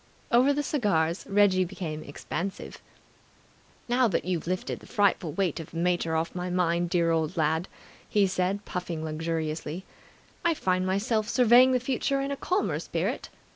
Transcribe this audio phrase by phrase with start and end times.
[0.31, 2.81] Over the cigars Reggie became expansive.
[3.87, 7.37] "Now that you've lifted the frightful weight of the mater off my mind, dear old
[7.37, 7.67] lad,"
[8.09, 9.85] he said, puffing luxuriously,
[10.43, 13.29] "I find myself surveying the future in a calmer spirit.